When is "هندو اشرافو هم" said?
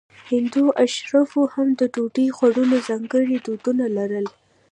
0.29-1.67